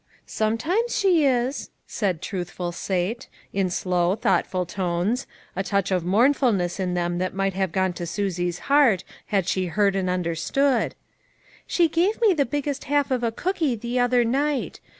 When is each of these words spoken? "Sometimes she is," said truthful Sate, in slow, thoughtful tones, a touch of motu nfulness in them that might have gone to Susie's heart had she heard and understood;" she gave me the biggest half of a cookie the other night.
"Sometimes 0.25 0.97
she 0.97 1.25
is," 1.27 1.69
said 1.85 2.23
truthful 2.23 2.71
Sate, 2.71 3.29
in 3.53 3.69
slow, 3.69 4.15
thoughtful 4.15 4.65
tones, 4.65 5.27
a 5.55 5.61
touch 5.61 5.91
of 5.91 6.03
motu 6.03 6.33
nfulness 6.33 6.79
in 6.79 6.95
them 6.95 7.19
that 7.19 7.35
might 7.35 7.53
have 7.53 7.71
gone 7.71 7.93
to 7.93 8.07
Susie's 8.07 8.57
heart 8.65 9.03
had 9.27 9.47
she 9.47 9.67
heard 9.67 9.95
and 9.95 10.09
understood;" 10.09 10.95
she 11.67 11.87
gave 11.87 12.19
me 12.19 12.33
the 12.33 12.47
biggest 12.47 12.85
half 12.85 13.11
of 13.11 13.21
a 13.21 13.31
cookie 13.31 13.75
the 13.75 13.99
other 13.99 14.25
night. 14.25 14.79